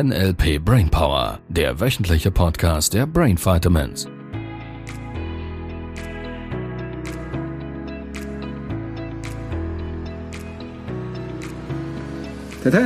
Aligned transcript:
NLP 0.00 0.64
Brainpower, 0.64 1.40
der 1.48 1.80
wöchentliche 1.80 2.30
Podcast 2.30 2.94
der 2.94 3.04
Brain 3.04 3.36
Vitamins. 3.36 4.06
Tada! 12.62 12.78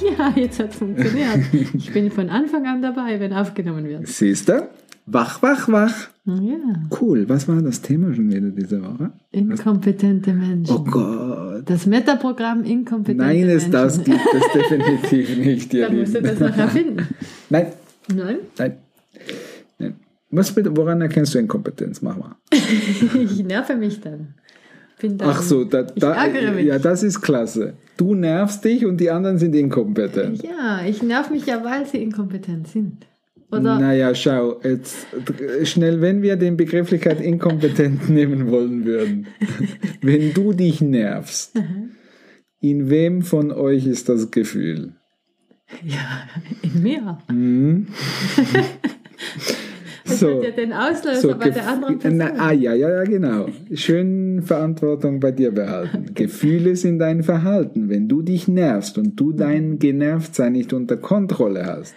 Ja, 0.00 0.32
jetzt 0.36 0.58
hat 0.58 0.70
es 0.70 0.76
funktioniert. 0.76 1.40
Ich 1.52 1.92
bin 1.92 2.10
von 2.10 2.30
Anfang 2.30 2.66
an 2.66 2.80
dabei, 2.80 3.20
wenn 3.20 3.34
aufgenommen 3.34 3.86
wird. 3.86 4.06
Siehst 4.08 4.48
du? 4.48 4.70
Wach, 5.06 5.42
wach, 5.42 5.68
wach. 5.68 6.08
Ja, 6.26 6.56
Cool. 7.00 7.28
Was 7.28 7.48
war 7.48 7.60
das 7.62 7.80
Thema 7.82 8.14
schon 8.14 8.30
wieder 8.30 8.50
diese 8.50 8.80
Woche? 8.82 9.10
inkompetente 9.32 10.32
Menschen. 10.32 10.74
Oh 10.76 10.84
Gott. 10.84 11.62
Das 11.68 11.86
Metaprogramm 11.86 12.62
inkompetente 12.64 13.24
Nein, 13.24 13.46
Menschen. 13.46 13.72
das 13.72 14.02
gibt 14.04 14.20
es 14.34 14.52
definitiv 14.52 15.36
nicht, 15.38 15.74
ihr 15.74 15.88
Da 15.88 15.92
musst 15.92 16.14
du 16.14 16.22
das 16.22 16.38
noch 16.38 16.56
erfinden. 16.56 17.08
Nein, 17.48 17.66
Nein? 18.14 18.36
nein. 18.58 18.76
nein. 19.78 19.94
Was 20.30 20.54
woran 20.56 21.00
erkennst 21.00 21.34
du 21.34 21.38
Inkompetenz? 21.40 22.02
Mach 22.02 22.16
mal. 22.16 22.36
Ich 22.52 23.42
nerve 23.44 23.74
mich 23.74 24.00
dann. 24.00 24.34
Bin 25.00 25.16
dann 25.18 25.30
Ach 25.30 25.42
so, 25.42 25.64
da, 25.64 25.86
ich 25.92 26.00
da, 26.00 26.12
ärgere 26.12 26.52
mich. 26.52 26.66
ja, 26.66 26.78
das 26.78 27.02
ist 27.02 27.20
klasse. 27.22 27.72
Du 27.96 28.14
nervst 28.14 28.64
dich 28.64 28.84
und 28.86 28.98
die 29.00 29.10
anderen 29.10 29.38
sind 29.38 29.54
inkompetent. 29.54 30.42
Ja, 30.42 30.82
ich 30.86 31.02
nerv 31.02 31.30
mich 31.30 31.46
ja, 31.46 31.64
weil 31.64 31.86
sie 31.86 32.02
inkompetent 32.02 32.68
sind. 32.68 33.06
Oder 33.50 33.78
Naja, 33.80 34.14
schau, 34.14 34.60
jetzt 34.62 35.06
äh, 35.12 35.64
schnell, 35.66 36.00
wenn 36.00 36.22
wir 36.22 36.36
den 36.36 36.56
Begrifflichkeit 36.56 37.20
inkompetent 37.20 38.08
nehmen 38.08 38.50
wollen 38.50 38.84
würden. 38.84 39.26
wenn 40.02 40.32
du 40.32 40.52
dich 40.52 40.80
nervst, 40.80 41.58
in 42.60 42.90
wem 42.90 43.22
von 43.22 43.50
euch 43.50 43.86
ist 43.86 44.08
das 44.08 44.30
Gefühl? 44.30 44.94
ja, 45.84 46.26
in 46.62 46.82
mir. 46.82 47.18
Hm? 47.28 47.86
Das 50.10 50.22
hat 50.22 50.42
ja 50.42 50.50
den 50.50 50.72
Auslöser 50.72 51.20
so, 51.20 51.34
bei 51.36 51.50
der 51.50 51.68
anderen 51.68 51.98
Na, 52.16 52.26
Person. 52.26 52.40
ah, 52.40 52.52
ja, 52.52 52.74
ja, 52.74 52.90
ja, 52.90 53.04
genau. 53.04 53.46
Schön 53.74 54.42
Verantwortung 54.42 55.20
bei 55.20 55.30
dir 55.30 55.52
behalten. 55.52 56.14
Gefühle 56.14 56.74
sind 56.74 56.98
dein 56.98 57.22
Verhalten. 57.22 57.88
Wenn 57.88 58.08
du 58.08 58.22
dich 58.22 58.48
nervst 58.48 58.98
und 58.98 59.18
du 59.18 59.32
dein 59.32 59.78
Genervtsein 59.78 60.52
nicht 60.52 60.72
unter 60.72 60.96
Kontrolle 60.96 61.64
hast. 61.64 61.94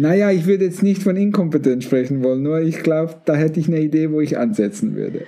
Naja, 0.00 0.30
ich 0.30 0.46
würde 0.46 0.64
jetzt 0.64 0.82
nicht 0.82 1.02
von 1.02 1.16
Inkompetenz 1.16 1.84
sprechen 1.84 2.24
wollen, 2.24 2.42
nur 2.42 2.60
ich 2.60 2.82
glaube, 2.82 3.16
da 3.26 3.34
hätte 3.34 3.60
ich 3.60 3.68
eine 3.68 3.80
Idee, 3.80 4.10
wo 4.10 4.20
ich 4.20 4.38
ansetzen 4.38 4.96
würde. 4.96 5.26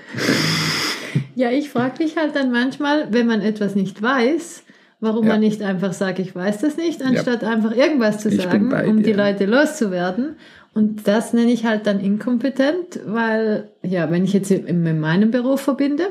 Ja, 1.34 1.50
ich 1.50 1.68
frage 1.68 2.02
mich 2.02 2.16
halt 2.16 2.34
dann 2.34 2.50
manchmal, 2.50 3.08
wenn 3.12 3.26
man 3.26 3.42
etwas 3.42 3.74
nicht 3.74 4.00
weiß, 4.00 4.62
warum 5.00 5.26
Ja. 5.26 5.32
man 5.32 5.40
nicht 5.40 5.60
einfach 5.60 5.92
sagt, 5.92 6.18
ich 6.20 6.34
weiß 6.34 6.58
das 6.62 6.78
nicht, 6.78 7.02
anstatt 7.02 7.44
einfach 7.44 7.76
irgendwas 7.76 8.18
zu 8.20 8.30
sagen, 8.30 8.72
um 8.88 9.02
die 9.02 9.12
Leute 9.12 9.44
loszuwerden. 9.44 10.36
Und 10.74 11.06
das 11.06 11.34
nenne 11.34 11.52
ich 11.52 11.66
halt 11.66 11.86
dann 11.86 12.00
inkompetent, 12.00 13.00
weil, 13.04 13.68
ja, 13.82 14.10
wenn 14.10 14.24
ich 14.24 14.32
jetzt 14.32 14.50
in 14.50 15.00
meinem 15.00 15.30
Beruf 15.30 15.60
verbinde, 15.60 16.04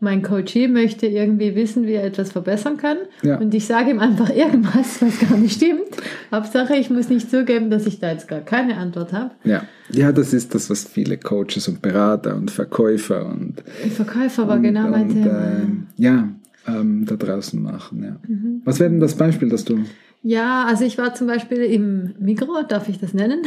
mein 0.00 0.22
Coachee 0.22 0.68
möchte 0.68 1.06
irgendwie 1.06 1.56
wissen, 1.56 1.86
wie 1.86 1.94
er 1.94 2.04
etwas 2.04 2.30
verbessern 2.30 2.76
kann. 2.76 2.98
Ja. 3.22 3.38
Und 3.38 3.52
ich 3.52 3.66
sage 3.66 3.90
ihm 3.90 3.98
einfach 3.98 4.30
irgendwas, 4.30 5.02
was 5.02 5.18
gar 5.18 5.36
nicht 5.36 5.56
stimmt. 5.56 5.88
Hauptsache, 6.30 6.76
ich 6.76 6.88
muss 6.88 7.08
nicht 7.08 7.30
zugeben, 7.30 7.68
dass 7.70 7.86
ich 7.86 7.98
da 7.98 8.12
jetzt 8.12 8.28
gar 8.28 8.40
keine 8.40 8.76
Antwort 8.76 9.12
habe. 9.12 9.32
Ja. 9.44 9.62
ja, 9.90 10.12
das 10.12 10.32
ist 10.32 10.54
das, 10.54 10.70
was 10.70 10.84
viele 10.84 11.18
Coaches 11.18 11.66
und 11.66 11.82
Berater 11.82 12.36
und 12.36 12.50
Verkäufer 12.50 13.26
und, 13.26 13.62
Verkäufer 13.90 14.46
war 14.46 14.56
und, 14.56 14.62
genau 14.62 14.88
mein 14.88 15.08
Thema. 15.08 15.60
ähm, 15.62 15.86
ja, 15.96 16.28
ähm, 16.68 17.04
da 17.04 17.16
draußen 17.16 17.60
machen. 17.60 18.04
Ja. 18.04 18.16
Mhm. 18.26 18.62
Was 18.64 18.78
wäre 18.78 18.90
denn 18.90 19.00
das 19.00 19.14
Beispiel, 19.14 19.48
das 19.48 19.64
du... 19.64 19.80
Ja, 20.20 20.64
also 20.66 20.84
ich 20.84 20.98
war 20.98 21.14
zum 21.14 21.28
Beispiel 21.28 21.58
im 21.58 22.12
Migro, 22.18 22.62
darf 22.68 22.88
ich 22.88 22.98
das 22.98 23.14
nennen? 23.14 23.42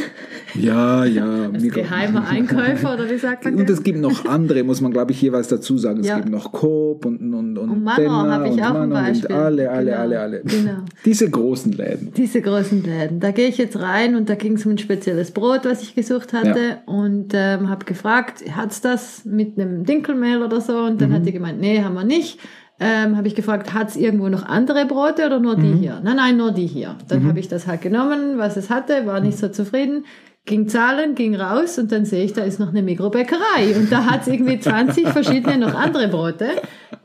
Ja, 0.54 1.04
ja. 1.04 1.50
Als 1.52 1.62
Mikro- 1.62 1.82
geheimer 1.82 2.26
Einkäufer 2.26 2.94
oder 2.94 3.10
wie 3.10 3.18
sagt 3.18 3.44
man 3.44 3.56
Und 3.56 3.68
es 3.68 3.82
gibt 3.82 3.98
noch 4.00 4.24
andere, 4.24 4.64
muss 4.64 4.80
man, 4.80 4.90
glaube 4.90 5.12
ich, 5.12 5.20
jeweils 5.20 5.48
dazu 5.48 5.76
sagen. 5.76 6.00
Es 6.00 6.06
Ja. 6.08 6.16
gibt 6.16 6.30
noch 6.30 6.50
Coop 6.50 7.04
und, 7.04 7.20
und, 7.34 7.58
und, 7.58 7.70
Und 7.70 7.84
Manor 7.84 8.30
habe 8.30 8.48
ich 8.48 8.54
auch 8.62 8.74
ein 8.74 8.88
Manor 8.88 9.02
Beispiel. 9.02 9.26
Und 9.36 9.42
alle, 9.42 9.70
alle, 9.70 9.90
Genau. 9.90 10.00
alle, 10.00 10.20
alle. 10.20 10.40
Genau. 10.44 10.72
Diese 11.04 11.30
großen 11.30 11.72
Läden. 11.72 12.12
Diese 12.16 12.40
großen 12.40 12.82
Läden. 12.82 13.20
Da 13.20 13.32
gehe 13.32 13.48
ich 13.48 13.58
jetzt 13.58 13.78
rein 13.78 14.16
und 14.16 14.30
da 14.30 14.34
ging 14.34 14.54
es 14.54 14.64
um 14.64 14.72
ein 14.72 14.78
spezielles 14.78 15.30
Brot, 15.30 15.60
was 15.64 15.82
ich 15.82 15.94
gesucht 15.94 16.32
hatte 16.32 16.78
und 16.86 17.32
ähm, 17.34 17.68
habe 17.68 17.84
gefragt, 17.84 18.42
hat's 18.56 18.80
das 18.80 19.26
mit 19.26 19.58
einem 19.58 19.84
Dinkelmehl 19.84 20.42
oder 20.42 20.60
so? 20.62 20.78
Und 20.78 21.02
dann 21.02 21.10
Mhm. 21.10 21.14
hat 21.14 21.26
die 21.26 21.32
gemeint, 21.32 21.60
nee, 21.60 21.82
haben 21.82 21.94
wir 21.94 22.04
nicht. 22.04 22.38
Ähm, 22.84 23.16
habe 23.16 23.28
ich 23.28 23.34
gefragt, 23.36 23.72
hat's 23.74 23.94
irgendwo 23.94 24.28
noch 24.28 24.44
andere 24.44 24.86
Brote 24.86 25.24
oder 25.26 25.38
nur 25.38 25.54
die 25.56 25.68
Mhm. 25.68 25.78
hier? 25.78 26.00
Nein, 26.02 26.16
nein, 26.16 26.36
nur 26.36 26.50
die 26.50 26.66
hier. 26.66 26.96
Dann 27.08 27.28
habe 27.28 27.38
ich 27.38 27.46
das 27.48 27.66
halt 27.68 27.80
genommen, 27.82 28.38
was 28.38 28.56
es 28.56 28.70
hatte, 28.70 29.06
war 29.06 29.20
nicht 29.20 29.38
so 29.38 29.48
zufrieden. 29.48 30.04
Ging 30.46 30.66
zahlen, 30.68 31.14
ging 31.14 31.36
raus 31.36 31.78
und 31.78 31.92
dann 31.92 32.04
sehe 32.04 32.24
ich, 32.24 32.32
da 32.32 32.42
ist 32.42 32.58
noch 32.58 32.70
eine 32.70 32.82
Mikrobäckerei 32.82 33.76
und 33.76 33.92
da 33.92 34.06
hat's 34.06 34.26
irgendwie 34.26 34.58
20 34.58 35.06
verschiedene 35.08 35.58
noch 35.58 35.74
andere 35.76 36.08
Brote, 36.08 36.46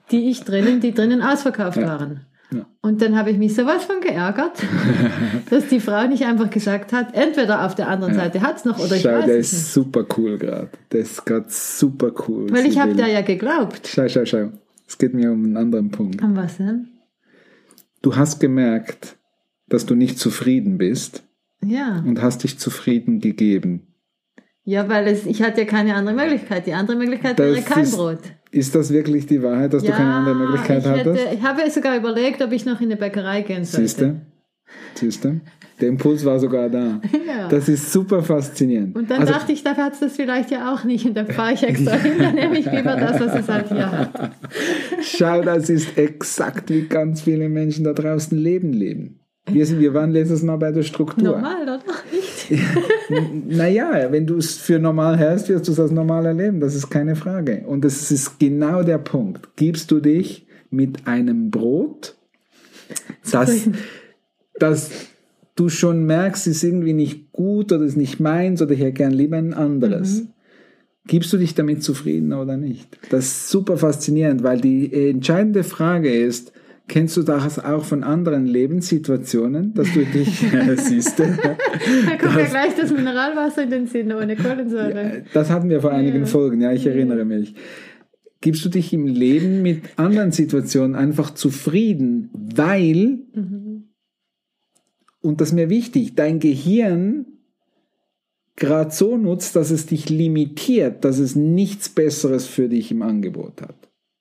die 0.10 0.30
ich 0.32 0.44
drinnen, 0.44 0.80
die 0.82 0.94
drinnen 0.96 1.22
ausverkauft 1.22 1.78
waren. 1.80 2.22
Ja. 2.52 2.66
Und 2.82 3.02
dann 3.04 3.16
habe 3.16 3.30
ich 3.30 3.38
mich 3.38 3.54
sowas 3.54 3.84
von 3.84 4.00
geärgert, 4.02 4.54
dass 5.52 5.68
die 5.68 5.80
Frau 5.82 6.08
nicht 6.08 6.26
einfach 6.26 6.50
gesagt 6.50 6.94
hat, 6.94 7.14
entweder 7.14 7.66
auf 7.66 7.76
der 7.76 7.90
anderen 7.90 8.16
Seite 8.16 8.42
hat's 8.42 8.66
noch 8.66 8.80
oder 8.80 8.96
ich 8.96 9.02
Schau, 9.04 9.12
weiß 9.12 9.26
der 9.26 9.38
es 9.38 9.54
ist 9.54 9.60
nicht. 9.60 9.74
super 9.74 10.06
cool 10.18 10.38
gerade. 10.40 10.70
Der 10.92 11.02
ist 11.02 11.24
gerade 11.26 11.46
super 11.50 12.12
cool. 12.28 12.48
Weil 12.50 12.66
ich 12.66 12.80
habe 12.80 12.96
da 12.96 13.06
ja 13.06 13.22
geglaubt. 13.22 13.88
Schau, 13.88 14.08
schau, 14.08 14.26
schau. 14.26 14.50
Es 14.88 14.98
geht 14.98 15.14
mir 15.14 15.32
um 15.32 15.44
einen 15.44 15.58
anderen 15.58 15.92
Punkt. 15.92 16.22
Und 16.22 16.36
was 16.36 16.58
denn? 16.58 16.88
Du 18.02 18.16
hast 18.16 18.40
gemerkt, 18.40 19.18
dass 19.68 19.86
du 19.86 19.96
nicht 19.96 20.18
zufrieden 20.20 20.78
bist 20.78 21.24
Ja. 21.64 22.04
und 22.06 22.22
hast 22.22 22.44
dich 22.44 22.58
zufrieden 22.58 23.20
gegeben. 23.20 23.88
Ja, 24.64 24.88
weil 24.90 25.08
es, 25.08 25.26
ich 25.26 25.42
hatte 25.42 25.62
ja 25.62 25.68
keine 25.68 25.96
andere 25.96 26.16
Möglichkeit. 26.16 26.68
Die 26.68 26.74
andere 26.74 26.98
Möglichkeit 26.98 27.38
wäre 27.38 27.56
Das 27.56 27.66
kein 27.66 27.84
ist- 27.84 27.96
Brot. 27.96 28.20
Ist 28.50 28.76
das 28.76 28.92
wirklich 28.92 29.26
die 29.26 29.44
Wahrheit, 29.44 29.74
dass 29.74 29.84
du 29.84 29.92
keine 29.92 30.14
andere 30.14 30.36
Möglichkeit 30.36 30.80
ich, 30.80 30.90
hätte, 30.90 31.10
hattest? 31.12 31.28
ich 31.34 31.42
habe 31.44 31.70
sogar 31.70 31.98
überlegt, 31.98 32.42
ob 32.42 32.54
ich 32.54 32.66
noch 32.66 32.80
in 32.80 32.88
eine 32.88 32.96
Bäckerei 32.96 33.42
gehen 33.42 33.66
sollte. 33.66 34.22
Siehst 34.96 35.26
du? 35.26 35.42
Der 35.80 35.90
Impuls 35.90 36.26
war 36.26 36.40
sogar 36.40 36.70
da. 36.70 37.00
Ja. 37.26 37.48
Das 37.50 37.70
ist 37.70 37.94
super 37.94 38.24
faszinierend. 38.24 38.96
Und 38.96 39.10
dann 39.10 39.22
Also- 39.22 39.34
dachte 39.34 39.52
ich, 39.54 39.64
da 39.64 39.76
hat 39.76 39.94
es 39.94 40.00
das 40.00 40.16
vielleicht 40.16 40.52
ja 40.52 40.74
auch 40.74 40.84
nicht. 40.84 41.06
Und 41.06 41.14
dann 41.16 41.28
fahre 41.28 41.54
ich 41.54 41.64
extra 41.64 41.96
hin, 41.98 42.14
dann 42.20 42.36
nehme 42.36 42.58
ich 42.60 42.66
lieber 42.66 42.96
das, 42.96 43.20
was 43.22 43.36
es 43.42 43.48
halt 43.48 43.70
hier 43.70 43.90
hat. 43.92 44.32
Schau, 45.02 45.42
das 45.44 45.70
ist 45.70 45.98
exakt 45.98 46.70
wie 46.70 46.82
ganz 46.88 47.22
viele 47.22 47.48
Menschen 47.48 47.84
da 47.84 47.94
draußen 47.94 48.38
leben 48.38 48.74
leben. 48.74 49.20
Wir, 49.50 49.66
sind, 49.66 49.80
wir 49.80 49.94
waren 49.94 50.12
letztes 50.12 50.44
Mal 50.44 50.58
bei 50.58 50.72
der 50.74 50.84
Struktur. 50.84 51.24
Normal, 51.24 51.64
oder? 51.64 51.80
Nicht? 52.12 52.62
Naja, 53.48 54.08
wenn 54.12 54.28
du 54.28 54.36
es 54.38 54.58
für 54.58 54.78
normal 54.78 55.18
hältst, 55.18 55.48
wirst 55.48 55.68
du 55.70 55.72
es 55.72 55.80
als 55.80 55.92
normal 55.92 56.26
erleben. 56.26 56.60
Das 56.60 56.76
ist 56.76 56.90
keine 56.90 57.16
Frage. 57.16 57.64
Und 57.66 57.86
das 57.86 58.12
ist 58.12 58.40
genau 58.40 58.84
der 58.84 58.98
Punkt. 58.98 59.56
Gibst 59.56 59.90
du 59.92 60.02
dich 60.02 60.48
mit 60.70 61.08
einem 61.08 61.50
Brot, 61.50 62.16
das, 63.32 63.70
das 64.60 64.92
du 65.58 65.70
schon 65.70 66.06
merkst, 66.06 66.48
ist 66.48 66.64
irgendwie 66.64 66.94
nicht 66.94 67.32
gut 67.34 67.74
oder 67.74 67.84
ist 67.84 67.98
nicht 67.98 68.20
meins 68.20 68.62
oder 68.62 68.72
ich 68.72 68.80
hätte 68.80 68.94
gern 68.94 69.12
lieber 69.12 69.38
ein 69.38 69.54
anderes. 69.54 70.24
Gibst 71.08 71.32
du 71.34 71.38
dich 71.38 71.56
damit 71.56 71.84
zufrieden 71.84 72.34
oder 72.34 72.58
nicht? 72.58 72.98
Das 73.10 73.26
ist 73.26 73.50
super 73.50 73.78
faszinierend, 73.78 74.44
weil 74.44 74.60
die 74.60 75.10
entscheidende 75.10 75.64
Frage 75.64 76.14
ist, 76.14 76.52
kennst 76.88 77.18
du 77.18 77.24
das 77.24 77.60
auch 77.60 77.84
von 77.84 78.04
anderen 78.04 78.46
Lebenssituationen, 78.46 79.74
dass 79.74 79.94
du 79.94 80.06
dich, 80.06 80.46
siehst 80.78 81.20
du, 81.20 81.24
Da 81.24 82.18
kommt 82.18 82.38
ja 82.38 82.46
gleich 82.46 82.76
das 82.76 82.92
Mineralwasser 82.92 83.64
in 83.64 83.70
den 83.70 83.88
Sinn 83.88 84.12
ohne 84.14 84.36
Kohlensäure. 84.36 85.24
das 85.34 85.50
hatten 85.50 85.70
wir 85.70 85.82
vor 85.82 85.92
einigen 85.92 86.26
Folgen, 86.26 86.62
ja, 86.62 86.72
ich 86.72 86.86
erinnere 86.86 87.26
mich. 87.26 87.56
Gibst 88.40 88.64
du 88.64 88.70
dich 88.70 88.94
im 88.94 89.08
Leben 89.08 89.64
mit 89.64 89.82
anderen 89.96 90.32
Situationen 90.32 90.96
einfach 90.96 91.32
zufrieden, 91.32 92.30
weil, 92.34 93.20
und 95.28 95.42
das 95.42 95.50
ist 95.50 95.56
mir 95.56 95.70
wichtig, 95.70 96.16
dein 96.16 96.40
Gehirn 96.40 97.26
gerade 98.56 98.92
so 98.92 99.18
nutzt, 99.18 99.58
dass 99.58 99.72
es 99.72 99.86
dich 99.86 100.10
limitiert, 100.10 101.04
dass 101.04 101.20
es 101.20 101.36
nichts 101.36 101.90
Besseres 101.90 102.48
für 102.48 102.70
dich 102.70 102.92
im 102.92 103.02
Angebot 103.02 103.62
hat. 103.62 103.76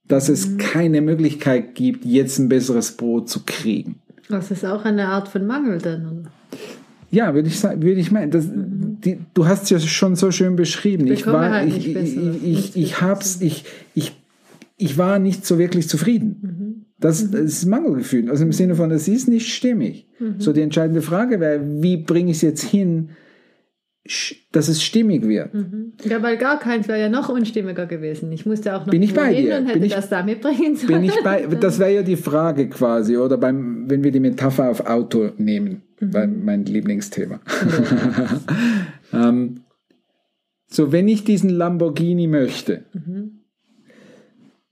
Dass 0.09 0.29
es 0.29 0.59
keine 0.59 1.01
Möglichkeit 1.01 1.77
gibt, 1.77 2.05
jetzt 2.05 2.39
ein 2.39 2.49
besseres 2.49 2.97
Brot 2.97 3.29
zu 3.29 3.45
kriegen. 3.47 4.01
Das 4.29 4.51
ist 4.51 4.65
auch 4.65 4.85
eine 4.85 5.07
Art 5.07 5.29
von 5.29 5.47
Mangel 5.47 5.79
dann. 5.79 6.07
oder? 6.07 6.31
Ja, 7.13 7.35
würde 7.35 7.49
ich 7.49 7.59
sagen, 7.61 7.83
würde 7.83 8.01
ich 8.01 8.11
meinen. 8.11 8.33
Das, 8.33 8.49
die, 8.51 9.19
du 9.33 9.47
hast 9.47 9.65
es 9.65 9.71
ja 9.71 9.79
schon 9.79 10.17
so 10.17 10.33
schön 10.33 10.57
beschrieben. 10.57 11.07
Ich 11.07 11.21
bekomme 11.21 11.39
war, 11.39 11.51
halt 11.53 11.69
ich, 11.69 11.95
ich, 11.95 12.17
ich, 12.45 12.77
ich 12.77 13.01
hab's, 13.01 13.41
ich, 13.41 13.65
ich, 13.95 14.13
ich 14.77 14.99
war 14.99 15.21
nicht 15.21 15.47
so 15.47 15.57
wirklich 15.59 15.89
zufrieden. 15.89 16.56
Das, 16.99 17.31
das 17.31 17.41
ist 17.41 17.67
Mangelgefühl. 17.67 18.31
Also 18.31 18.45
im 18.45 18.53
Sinne 18.53 18.75
von, 18.75 18.89
das 18.89 19.07
ist 19.07 19.29
nicht 19.29 19.53
stimmig. 19.53 20.09
So 20.39 20.53
die 20.55 20.63
entscheidende 20.63 21.03
Frage 21.03 21.41
wäre, 21.41 21.61
wie 21.83 21.99
bringe 21.99 22.31
ich 22.31 22.39
es 22.39 22.43
jetzt 22.43 22.63
hin, 22.63 23.11
dass 24.53 24.69
es 24.69 24.83
stimmig 24.83 25.27
wird. 25.27 25.53
Mhm. 25.53 25.93
Ja, 26.05 26.23
weil 26.23 26.39
gar 26.39 26.59
keins 26.59 26.89
wäre 26.89 26.99
ja 27.01 27.09
noch 27.11 27.29
unstimmiger 27.29 27.87
gewesen. 27.87 28.33
Ich 28.33 28.47
musste 28.47 28.75
auch 28.75 28.87
noch 28.87 28.93
Bin 28.93 29.03
ich 29.03 29.13
bei 29.13 29.35
dir? 29.35 29.59
und 29.59 29.67
hätte 29.67 29.81
Bin 29.81 29.87
ich- 29.89 29.95
das 29.95 30.09
da 30.09 30.23
mitbringen 30.23 30.77
sollen. 30.77 31.01
Bin 31.01 31.05
ich 31.05 31.23
bei, 31.23 31.45
das 31.61 31.79
wäre 31.79 31.93
ja 31.97 32.03
die 32.03 32.17
Frage 32.17 32.69
quasi, 32.69 33.17
oder 33.19 33.37
beim, 33.37 33.91
wenn 33.91 34.03
wir 34.05 34.13
die 34.13 34.21
Metapher 34.21 34.71
auf 34.71 34.87
Auto 34.87 35.33
nehmen, 35.37 35.83
weil 36.01 36.29
mein 36.29 36.65
Lieblingsthema. 36.65 37.41
ähm, 39.13 39.61
so, 40.69 40.93
wenn 40.93 41.09
ich 41.09 41.25
diesen 41.25 41.51
Lamborghini 41.51 42.27
möchte 42.27 42.85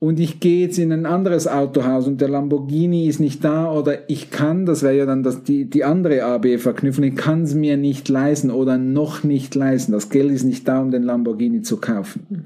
und 0.04 0.20
ich 0.20 0.38
gehe 0.38 0.66
jetzt 0.66 0.76
in 0.76 0.92
ein 0.92 1.06
anderes 1.06 1.48
Autohaus 1.48 2.06
und 2.06 2.20
der 2.20 2.28
Lamborghini 2.28 3.06
ist 3.06 3.20
nicht 3.20 3.42
da 3.42 3.72
oder 3.72 4.10
ich 4.10 4.30
kann, 4.30 4.66
das 4.66 4.82
wäre 4.82 4.94
ja 4.94 5.06
dann 5.06 5.22
das, 5.22 5.44
die, 5.44 5.64
die 5.64 5.82
andere 5.82 6.24
AB-Verknüpfung, 6.24 7.04
ich 7.04 7.16
kann 7.16 7.44
es 7.44 7.54
mir 7.54 7.78
nicht 7.78 8.10
leisten 8.10 8.50
oder 8.50 8.76
noch 8.76 9.24
nicht 9.24 9.54
leisten. 9.54 9.92
Das 9.92 10.10
Geld 10.10 10.30
ist 10.30 10.44
nicht 10.44 10.68
da, 10.68 10.82
um 10.82 10.90
den 10.90 11.04
Lamborghini 11.04 11.62
zu 11.62 11.78
kaufen. 11.78 12.44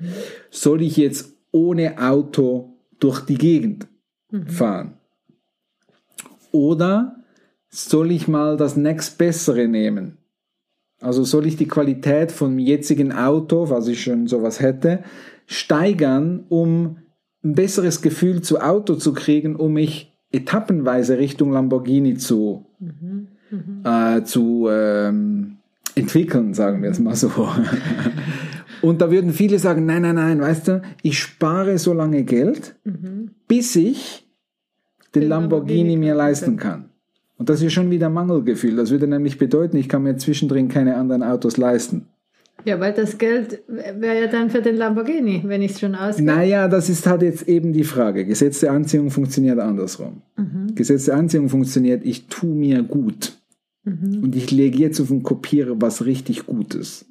Soll 0.52 0.82
ich 0.82 0.96
jetzt 0.96 1.32
ohne 1.50 2.00
Auto 2.00 2.75
durch 3.00 3.22
die 3.22 3.38
Gegend 3.38 3.88
fahren? 4.46 4.93
Oder 6.52 7.16
soll 7.70 8.12
ich 8.12 8.28
mal 8.28 8.56
das 8.56 8.76
nächstbessere 8.76 9.66
nehmen? 9.66 10.19
Also 11.00 11.25
soll 11.25 11.44
ich 11.49 11.56
die 11.56 11.66
Qualität 11.66 12.31
vom 12.31 12.61
jetzigen 12.61 13.11
Auto, 13.11 13.66
falls 13.66 13.88
ich 13.88 14.00
schon 14.00 14.28
sowas 14.28 14.61
hätte, 14.61 15.02
steigern, 15.46 16.44
um 16.49 16.99
ein 17.44 17.55
besseres 17.55 18.02
Gefühl 18.02 18.43
zu 18.43 18.61
Auto 18.61 18.94
zu 18.94 19.12
kriegen, 19.12 19.56
um 19.56 19.75
mich 19.75 20.12
etappenweise 20.31 21.19
Richtung 21.19 21.52
Lamborghini 21.52 22.17
zu, 22.17 22.67
äh, 23.85 24.23
zu 24.23 24.69
ähm, 24.70 25.56
entwickeln, 25.94 26.55
sagen 26.55 26.82
wir 26.82 26.90
es 26.90 26.99
mal 26.99 27.14
so. 27.14 27.31
Und 28.82 29.00
da 29.00 29.11
würden 29.11 29.32
viele 29.32 29.58
sagen, 29.58 29.87
nein, 29.87 30.02
nein, 30.02 30.14
nein, 30.14 30.40
weißt 30.40 30.69
du, 30.69 30.82
ich 31.02 31.19
spare 31.19 31.79
so 31.79 31.93
lange 31.93 32.23
Geld, 32.25 32.76
bis 33.49 33.75
ich 33.75 34.29
den, 35.14 35.23
Den 35.23 35.29
Lamborghini, 35.31 35.79
Lamborghini 35.79 35.96
mir 35.96 36.14
leisten 36.14 36.56
kann. 36.56 36.90
Und 37.38 37.49
das 37.49 37.62
ist 37.62 37.73
schon 37.73 37.90
wieder 37.90 38.11
Mangelgefühl. 38.11 38.76
Das 38.76 38.90
würde 38.90 39.06
nämlich 39.06 39.38
bedeuten, 39.38 39.76
ich 39.76 39.88
kann 39.88 40.02
mir 40.02 40.17
zwischendrin 40.17 40.69
keine 40.69 40.96
anderen 40.96 41.23
Autos 41.23 41.56
leisten. 41.56 42.06
Ja, 42.64 42.81
weil 42.81 42.93
das 42.93 43.19
Geld 43.19 43.62
wäre 43.69 44.20
ja 44.20 44.26
dann 44.26 44.50
für 44.50 44.60
den 44.60 44.76
Lamborghini, 44.76 45.43
wenn 45.46 45.62
ich 45.62 45.72
es 45.72 45.81
schon 45.81 45.94
ausgebe. 45.94 46.26
Naja, 46.26 46.69
das 46.69 46.88
ist 46.88 47.06
halt 47.06 47.22
jetzt 47.22 47.49
eben 47.49 47.72
die 47.72 47.84
Frage. 47.84 48.25
Gesetz 48.25 48.60
der 48.60 48.72
Anziehung 48.72 49.10
funktioniert 49.10 49.58
andersrum. 49.58 50.22
Gesetz 50.75 51.05
der 51.06 51.16
Anziehung 51.16 51.49
funktioniert, 51.49 52.05
ich 52.05 52.26
tue 52.26 52.55
mir 52.55 52.82
gut. 52.82 53.38
Und 53.84 54.37
ich 54.37 54.50
lege 54.50 54.76
jetzt 54.78 55.00
auf 55.00 55.08
den 55.08 55.22
Kopierer 55.22 55.76
was 55.81 56.05
richtig 56.05 56.46
Gutes. 56.46 57.06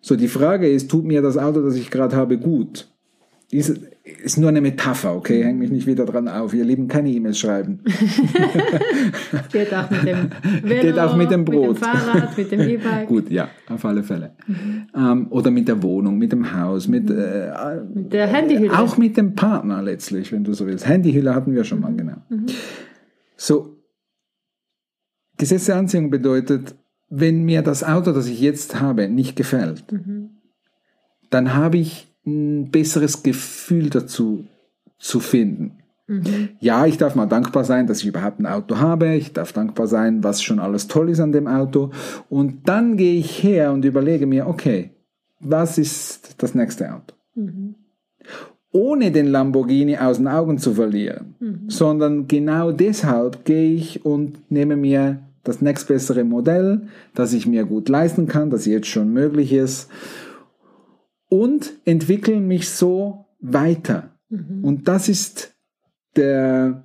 So, 0.00 0.16
die 0.16 0.28
Frage 0.28 0.68
ist, 0.68 0.90
tut 0.90 1.04
mir 1.04 1.22
das 1.22 1.38
Auto, 1.38 1.62
das 1.62 1.76
ich 1.76 1.90
gerade 1.90 2.16
habe, 2.16 2.36
gut? 2.36 2.88
Ist, 3.50 3.78
ist 4.02 4.38
nur 4.38 4.48
eine 4.48 4.60
Metapher, 4.60 5.14
okay? 5.14 5.44
Häng 5.44 5.58
mich 5.58 5.70
nicht 5.70 5.86
wieder 5.86 6.04
dran 6.06 6.28
auf. 6.28 6.54
Ihr 6.54 6.64
Lieben, 6.64 6.88
keine 6.88 7.10
E-Mails 7.10 7.38
schreiben. 7.38 7.80
Geht 9.52 9.72
auch 9.72 9.90
mit 9.90 10.06
dem 10.06 10.30
Velo, 10.62 10.82
Geht 10.82 10.98
auch 10.98 11.16
mit 11.16 11.30
dem 11.30 11.40
Mit 11.40 11.50
Brot. 11.50 11.76
dem 11.76 11.82
Fahrrad, 11.82 12.36
mit 12.36 12.50
dem 12.50 12.60
E-Bike. 12.68 13.06
Gut, 13.06 13.30
ja, 13.30 13.48
auf 13.68 13.84
alle 13.84 14.02
Fälle. 14.02 14.34
Ähm, 14.96 15.28
oder 15.30 15.50
mit 15.50 15.68
der 15.68 15.82
Wohnung, 15.82 16.18
mit 16.18 16.32
dem 16.32 16.52
Haus, 16.58 16.88
mit, 16.88 17.10
äh, 17.10 17.52
Mit 17.94 18.12
der 18.12 18.26
Handyhülle. 18.26 18.78
Auch 18.78 18.96
mit 18.96 19.16
dem 19.16 19.34
Partner 19.34 19.82
letztlich, 19.82 20.32
wenn 20.32 20.42
du 20.42 20.52
so 20.52 20.66
willst. 20.66 20.88
Handyhülle 20.88 21.34
hatten 21.34 21.54
wir 21.54 21.64
schon 21.64 21.80
mal, 21.80 21.94
genau. 21.94 22.16
So, 23.36 23.76
Gesetz 25.36 25.66
der 25.66 25.76
Anziehung 25.76 26.10
bedeutet, 26.10 26.74
wenn 27.08 27.44
mir 27.44 27.62
das 27.62 27.84
Auto, 27.84 28.12
das 28.12 28.26
ich 28.26 28.40
jetzt 28.40 28.80
habe, 28.80 29.08
nicht 29.08 29.36
gefällt, 29.36 29.84
dann 31.30 31.54
habe 31.54 31.78
ich 31.78 32.13
ein 32.26 32.70
besseres 32.70 33.22
Gefühl 33.22 33.90
dazu 33.90 34.44
zu 34.98 35.20
finden. 35.20 35.78
Ja, 36.60 36.84
ich 36.84 36.98
darf 36.98 37.14
mal 37.14 37.26
dankbar 37.26 37.64
sein, 37.64 37.86
dass 37.86 38.00
ich 38.00 38.06
überhaupt 38.06 38.38
ein 38.38 38.46
Auto 38.46 38.76
habe. 38.78 39.14
Ich 39.14 39.32
darf 39.32 39.52
dankbar 39.52 39.86
sein, 39.86 40.22
was 40.22 40.42
schon 40.42 40.58
alles 40.58 40.86
toll 40.86 41.08
ist 41.08 41.20
an 41.20 41.32
dem 41.32 41.46
Auto. 41.46 41.90
Und 42.28 42.68
dann 42.68 42.98
gehe 42.98 43.18
ich 43.18 43.42
her 43.42 43.72
und 43.72 43.84
überlege 43.86 44.26
mir, 44.26 44.46
okay, 44.46 44.90
was 45.40 45.78
ist 45.78 46.42
das 46.42 46.54
nächste 46.54 46.92
Auto? 46.92 47.14
Ohne 48.70 49.12
den 49.12 49.28
Lamborghini 49.28 49.96
aus 49.96 50.18
den 50.18 50.28
Augen 50.28 50.58
zu 50.58 50.74
verlieren, 50.74 51.36
sondern 51.68 52.28
genau 52.28 52.70
deshalb 52.72 53.44
gehe 53.44 53.74
ich 53.74 54.04
und 54.04 54.50
nehme 54.50 54.76
mir 54.76 55.20
das 55.42 55.62
nächstbessere 55.62 56.24
Modell, 56.24 56.88
das 57.14 57.32
ich 57.32 57.46
mir 57.46 57.64
gut 57.64 57.88
leisten 57.88 58.26
kann, 58.26 58.50
das 58.50 58.66
jetzt 58.66 58.88
schon 58.88 59.12
möglich 59.12 59.52
ist 59.52 59.90
und 61.34 61.72
entwickle 61.84 62.38
mich 62.40 62.68
so 62.70 63.26
weiter. 63.40 64.10
Und 64.62 64.86
das 64.88 65.08
ist 65.08 65.54
der 66.16 66.84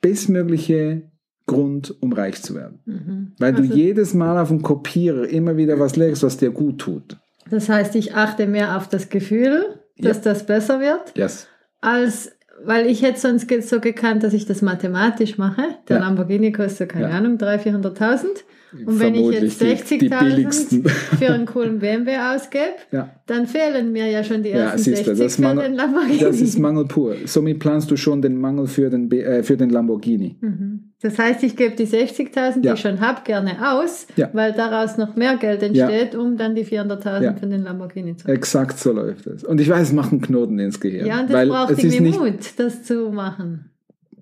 bestmögliche 0.00 1.02
Grund, 1.46 1.94
um 2.00 2.12
reich 2.12 2.40
zu 2.42 2.54
werden. 2.54 3.34
Weil 3.38 3.52
du 3.54 3.62
Also- 3.62 3.74
jedes 3.74 4.14
Mal 4.14 4.38
auf 4.40 4.48
den 4.48 4.62
Kopierer 4.62 5.28
immer 5.28 5.56
wieder 5.56 5.78
was 5.80 5.96
legst, 5.96 6.22
was 6.22 6.36
dir 6.36 6.50
gut 6.50 6.78
tut. 6.78 7.16
Das 7.50 7.68
heißt, 7.68 7.94
ich 7.96 8.14
achte 8.14 8.46
mehr 8.46 8.76
auf 8.76 8.88
das 8.88 9.08
Gefühl, 9.08 9.80
dass 9.96 10.20
das 10.20 10.44
besser 10.46 10.80
wird, 10.80 11.16
Yes. 11.16 11.48
als 11.80 12.32
weil 12.64 12.86
ich 12.86 13.02
hätte 13.02 13.20
sonst 13.20 13.48
so 13.68 13.78
gekannt, 13.80 14.24
dass 14.24 14.32
ich 14.32 14.44
das 14.44 14.62
mathematisch 14.62 15.38
mache. 15.38 15.62
Der 15.88 15.98
Ja. 15.98 16.02
Lamborghini 16.04 16.50
kostet, 16.52 16.88
keine 16.90 17.08
Ja. 17.10 17.16
Ahnung, 17.16 17.38
300.000, 17.38 17.58
400.000. 17.62 18.44
Und 18.86 19.00
wenn 19.00 19.14
ich 19.14 19.30
jetzt 19.30 19.60
die- 19.60 19.98
die 19.98 20.08
60.000 20.10 20.18
billigsten. 20.20 20.84
für 21.18 21.32
einen 21.32 21.46
coolen 21.46 21.78
BMW 21.78 22.16
ausgebe, 22.18 22.64
Ja. 22.92 23.10
dann 23.26 23.46
fehlen 23.46 23.92
mir 23.92 24.06
ja 24.10 24.22
schon 24.22 24.42
die 24.42 24.50
Ja, 24.50 24.70
ersten 24.72 24.90
du, 24.90 24.96
60 24.96 25.18
das, 25.18 25.36
für 25.36 25.42
Mangel, 25.42 25.64
den 25.64 25.74
Lamborghini. 25.74 26.18
das 26.18 26.40
ist 26.40 26.58
Mangel 26.58 26.84
pur. 26.86 27.14
Somit 27.26 27.58
planst 27.60 27.90
du 27.90 27.96
schon 27.96 28.20
den 28.20 28.38
Mangel 28.40 28.66
für 28.66 28.90
den, 28.90 29.10
äh, 29.10 29.42
für 29.42 29.56
den 29.56 29.70
Lamborghini. 29.70 30.36
Mhm. 30.40 30.84
Das 31.00 31.16
heißt, 31.18 31.42
ich 31.44 31.54
gebe 31.56 31.76
die 31.76 31.86
60.000, 31.86 32.62
die 32.62 32.66
Ja. 32.68 32.74
ich 32.74 32.80
schon 32.80 33.00
habe, 33.00 33.20
gerne 33.24 33.52
aus, 33.78 34.06
Ja. 34.16 34.28
weil 34.32 34.52
daraus 34.52 34.98
noch 34.98 35.14
mehr 35.16 35.36
Geld 35.36 35.62
entsteht, 35.62 36.14
um 36.16 36.36
dann 36.36 36.54
die 36.54 36.64
400.000 36.64 37.24
Ja. 37.24 37.34
für 37.34 37.46
den 37.46 37.62
Lamborghini 37.62 38.16
zu 38.16 38.26
Exakt 38.28 38.78
so 38.78 38.92
läuft 38.92 39.26
es. 39.28 39.44
Und 39.44 39.60
ich 39.60 39.68
weiß, 39.68 39.88
es 39.88 39.92
macht 39.94 40.10
einen 40.12 40.20
Knoten 40.20 40.58
ins 40.58 40.80
Gehirn. 40.80 41.06
Ja, 41.06 41.20
und 41.20 41.30
das 41.30 41.32
weil 41.36 41.48
braucht 41.48 41.70
irgendwie 41.70 42.00
nicht, 42.00 42.18
Mut, 42.18 42.38
das 42.56 42.82
zu 42.82 43.10
machen. 43.12 43.70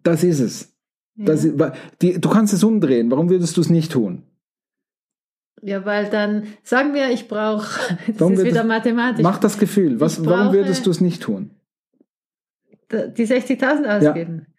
Das 0.03 0.23
ist 0.23 0.41
es. 0.41 0.73
Das 1.19 1.45
ja. 1.47 1.73
die, 2.03 2.21
du 2.21 2.29
kannst 2.29 2.53
es 2.53 2.63
umdrehen. 2.63 3.11
Warum 3.11 3.31
würdest 3.31 3.57
du 3.57 3.63
es 3.63 3.71
nicht 3.71 3.91
tun? 3.91 4.25
Ja, 5.63 5.85
weil 5.85 6.09
dann, 6.11 6.49
sagen 6.63 6.95
wir, 6.95 7.11
ich 7.11 7.29
brauche, 7.29 7.97
das 8.07 8.21
Warum 8.21 8.35
ist 8.35 8.45
wieder 8.45 8.55
das- 8.61 8.67
mathematisch, 8.67 9.23
Mach 9.23 9.39
das 9.39 9.59
Gefühl. 9.59 10.01
Was, 10.01 10.25
warum 10.25 10.53
würdest 10.53 10.87
du 10.87 10.91
es 10.91 11.01
nicht 11.01 11.23
tun? 11.23 11.51
die 12.93 13.27
60.000 13.27 13.99
ausgeben. 13.99 14.47
Ja. 14.47 14.53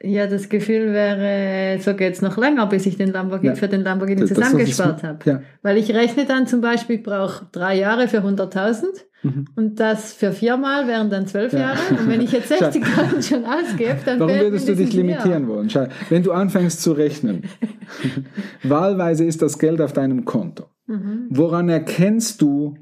Das 0.00 0.48
Gefühl 0.48 0.92
wäre, 0.92 1.80
so 1.80 1.94
geht's 1.94 2.20
noch 2.20 2.36
länger, 2.36 2.66
bis 2.66 2.84
ich 2.86 2.96
den 2.96 3.10
Lamborghini, 3.12 3.50
Ja. 3.50 3.54
für 3.54 3.68
den 3.68 3.82
Lamborghini 3.82 4.20
Das- 4.22 4.30
zusammengespart 4.30 5.02
habe. 5.02 5.18
Ja. 5.24 5.40
Weil 5.62 5.78
ich 5.78 5.94
rechne 5.94 6.26
dann 6.26 6.46
zum 6.46 6.60
Beispiel, 6.60 6.96
ich 6.96 7.02
brauche 7.02 7.46
drei 7.52 7.78
Jahre 7.78 8.08
für 8.08 8.22
100.000 8.22 9.06
Mhm. 9.22 9.46
und 9.56 9.80
das 9.80 10.12
für 10.12 10.32
viermal 10.32 10.86
wären 10.86 11.08
dann 11.08 11.26
zwölf 11.26 11.52
Ja. 11.54 11.60
Jahre. 11.60 11.78
Und 11.98 12.08
wenn 12.10 12.20
ich 12.20 12.32
jetzt 12.32 12.48
60.000 12.52 13.22
schon 13.22 13.44
ausgebe, 13.46 13.96
dann 14.04 14.20
Warum 14.20 14.34
würdest 14.38 14.68
du 14.68 14.76
dich 14.76 14.92
limitieren 14.92 15.48
wollen? 15.48 15.70
Schau, 15.70 15.86
wenn 16.10 16.22
du 16.22 16.32
anfängst 16.32 16.82
zu 16.82 16.92
rechnen, 16.92 17.44
wahlweise 18.62 19.24
ist 19.24 19.40
das 19.42 19.58
Geld 19.58 19.80
auf 19.80 19.92
deinem 19.92 20.24
Konto. 20.24 20.64
Mhm. 20.86 21.26
Woran 21.30 21.68
erkennst 21.70 22.42
du, 22.42 22.76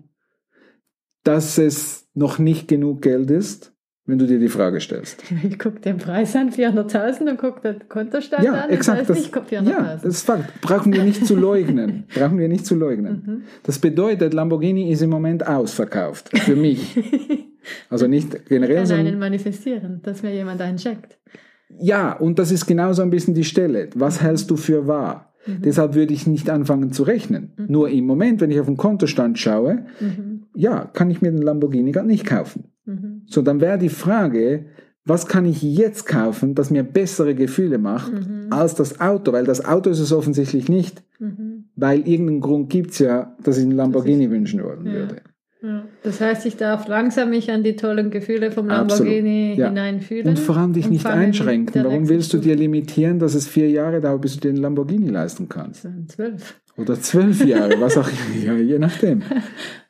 dass 1.24 1.58
es 1.58 2.08
noch 2.14 2.38
nicht 2.40 2.66
genug 2.68 3.02
Geld 3.02 3.30
ist, 3.30 3.71
wenn 4.12 4.18
du 4.18 4.26
dir 4.26 4.38
die 4.38 4.50
Frage 4.50 4.78
stellst? 4.78 5.22
Ich 5.42 5.58
gucke 5.58 5.80
den 5.80 5.96
Preis 5.96 6.36
an, 6.36 6.50
400.000 6.50 7.30
und 7.30 7.38
gucke 7.38 7.60
den 7.62 7.88
Kontostand 7.88 8.44
Ja, 8.44 8.52
an. 8.52 8.68
exakt. 8.70 9.08
Das 9.08 9.18
ich 9.18 9.32
gucke 9.32 9.54
ja, 9.54 9.62
400.000. 9.62 9.72
das 10.02 10.04
ist 10.04 10.22
Fakt. 10.26 10.60
Brauchen 10.60 10.92
wir 10.92 11.02
nicht 11.02 11.24
zu 11.26 11.34
leugnen. 11.34 12.04
Brauchen 12.14 12.38
wir 12.38 12.46
nicht 12.48 12.66
zu 12.66 12.74
leugnen. 12.74 13.22
Mhm. 13.24 13.42
Das 13.62 13.78
bedeutet, 13.78 14.34
Lamborghini 14.34 14.92
ist 14.92 15.00
im 15.00 15.08
Moment 15.08 15.46
ausverkauft. 15.46 16.28
Für 16.38 16.54
mich. 16.56 16.94
Also 17.88 18.08
nicht 18.08 18.46
generell, 18.48 18.84
kann 18.84 18.98
einen 18.98 19.20
manifestieren, 19.20 20.00
dass 20.02 20.24
mir 20.24 20.34
jemand 20.34 20.60
einen 20.60 20.78
checkt. 20.78 21.16
ja, 21.78 22.12
und 22.12 22.40
das 22.40 22.50
ist 22.50 22.66
genauso 22.66 23.02
ein 23.02 23.10
bisschen 23.10 23.34
die 23.34 23.44
Stelle. 23.44 23.88
Was 23.94 24.20
hältst 24.20 24.50
du 24.50 24.56
für 24.56 24.88
wahr? 24.88 25.31
Mhm. 25.46 25.62
Deshalb 25.62 25.94
würde 25.94 26.14
ich 26.14 26.26
nicht 26.26 26.48
anfangen 26.50 26.92
zu 26.92 27.02
rechnen. 27.02 27.52
Nur 27.68 27.88
im 27.90 28.06
Moment, 28.06 28.40
wenn 28.40 28.50
ich 28.50 28.60
auf 28.60 28.66
den 28.66 28.76
Kontostand 28.76 29.38
schaue, 29.38 29.86
Mhm. 30.00 30.42
ja, 30.54 30.84
kann 30.84 31.10
ich 31.10 31.20
mir 31.22 31.30
den 31.32 31.42
Lamborghini 31.42 31.92
gerade 31.92 32.06
nicht 32.06 32.26
kaufen. 32.26 32.64
Mhm. 32.84 33.22
So, 33.26 33.42
dann 33.42 33.60
wäre 33.60 33.78
die 33.78 33.88
Frage, 33.88 34.66
was 35.04 35.26
kann 35.26 35.44
ich 35.46 35.62
jetzt 35.62 36.06
kaufen, 36.06 36.54
das 36.54 36.70
mir 36.70 36.84
bessere 36.84 37.34
Gefühle 37.34 37.78
macht 37.78 38.12
Mhm. 38.12 38.46
als 38.50 38.74
das 38.76 39.00
Auto? 39.00 39.32
Weil 39.32 39.44
das 39.44 39.64
Auto 39.64 39.90
ist 39.90 39.98
es 39.98 40.12
offensichtlich 40.12 40.68
nicht, 40.68 41.02
Mhm. 41.18 41.64
weil 41.74 42.06
irgendeinen 42.08 42.40
Grund 42.40 42.70
gibt's 42.70 42.98
ja, 43.00 43.36
dass 43.42 43.58
ich 43.58 43.64
einen 43.64 43.72
Lamborghini 43.72 44.30
wünschen 44.30 44.62
wollen 44.62 44.86
Ja. 44.86 44.92
würde. 44.92 45.16
Ja. 45.62 45.84
Das 46.02 46.20
heißt, 46.20 46.44
ich 46.46 46.56
darf 46.56 46.88
langsam 46.88 47.30
mich 47.30 47.50
an 47.50 47.62
die 47.62 47.76
tollen 47.76 48.10
Gefühle 48.10 48.50
vom. 48.50 48.66
Lamborghini 48.66 49.54
Ja. 49.56 49.68
hineinfühlen. 49.68 50.26
Und 50.28 50.38
vor 50.38 50.56
allem 50.56 50.72
dich 50.72 50.88
nicht 50.90 51.06
einschränken. 51.06 51.84
Warum 51.84 52.08
willst 52.08 52.32
du 52.32 52.38
dir 52.38 52.56
limitieren, 52.56 53.18
dass 53.20 53.34
es 53.34 53.46
vier 53.46 53.70
Jahre 53.70 54.00
dauert, 54.00 54.22
bis 54.22 54.34
du 54.34 54.40
dir 54.40 54.48
einen 54.48 54.58
Lamborghini 54.58 55.08
leisten 55.08 55.48
kannst? 55.48 55.86
an? 55.86 56.06
Zwölf. 56.08 56.60
oder 56.76 56.98
zwölf 57.00 57.44
Jahre, 57.44 57.80
was 57.80 57.96
auch 57.96 58.08
immer, 58.42 58.56
je 58.58 58.78
nachdem. 58.78 59.22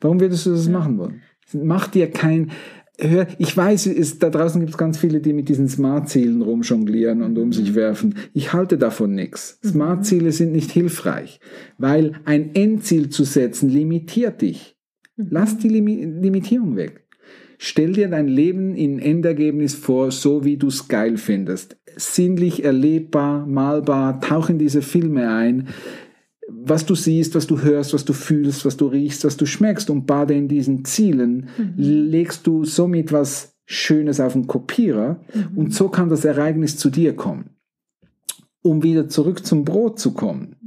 Warum 0.01 0.19
würdest 0.19 0.45
du 0.45 0.51
das 0.51 0.67
machen 0.69 0.97
wollen? 0.97 1.21
Mach 1.53 1.87
dir 1.87 2.11
kein, 2.11 2.51
hör, 2.99 3.25
ich 3.37 3.55
weiß, 3.55 3.87
es, 3.87 4.19
da 4.19 4.29
draußen 4.29 4.59
gibt 4.59 4.71
es 4.71 4.77
ganz 4.77 4.97
viele, 4.97 5.21
die 5.21 5.33
mit 5.33 5.49
diesen 5.49 5.67
Smart-Zielen 5.67 6.41
rumjonglieren 6.41 7.21
und 7.21 7.37
um 7.37 7.51
sich 7.53 7.73
werfen. 7.73 8.15
Ich 8.33 8.53
halte 8.53 8.77
davon 8.77 9.15
nichts. 9.15 9.59
Smart-Ziele 9.65 10.31
sind 10.31 10.51
nicht 10.51 10.71
hilfreich, 10.71 11.39
weil 11.77 12.13
ein 12.25 12.53
Endziel 12.53 13.09
zu 13.09 13.23
setzen 13.23 13.69
limitiert 13.69 14.41
dich. 14.41 14.72
Lass 15.15 15.57
die 15.57 15.69
Limi 15.69 16.03
Limitierung 16.03 16.75
weg. 16.75 17.03
Stell 17.57 17.93
dir 17.93 18.09
dein 18.09 18.27
Leben 18.27 18.75
in 18.75 18.99
Endergebnis 18.99 19.75
vor, 19.75 20.11
so 20.11 20.43
wie 20.43 20.57
du 20.57 20.67
es 20.67 20.87
geil 20.87 21.17
findest. 21.17 21.77
Sinnlich 21.95 22.65
erlebbar, 22.65 23.45
malbar, 23.45 24.19
tauch 24.19 24.49
in 24.49 24.57
diese 24.57 24.81
Filme 24.81 25.29
ein. 25.29 25.69
Was 26.49 26.85
du 26.85 26.95
siehst, 26.95 27.35
was 27.35 27.47
du 27.47 27.61
hörst, 27.61 27.93
was 27.93 28.05
du 28.05 28.13
fühlst, 28.13 28.65
was 28.65 28.75
du 28.75 28.87
riechst, 28.87 29.23
was 29.23 29.37
du 29.37 29.45
schmeckst 29.45 29.89
und 29.89 30.05
bade 30.05 30.33
in 30.33 30.47
diesen 30.47 30.83
Zielen, 30.83 31.47
legst 31.77 32.45
du 32.47 32.65
somit 32.65 33.13
was 33.13 33.55
Schönes 33.65 34.19
auf 34.19 34.33
den 34.33 34.47
Kopierer 34.47 35.21
und 35.55 35.73
so 35.73 35.87
kann 35.87 36.09
das 36.09 36.25
Ereignis 36.25 36.77
zu 36.77 36.89
dir 36.89 37.15
kommen. 37.15 37.51
Um 38.61 38.83
wieder 38.83 39.07
zurück 39.07 39.45
zum 39.45 39.63
Brot 39.63 39.99
zu 39.99 40.13
kommen, 40.13 40.57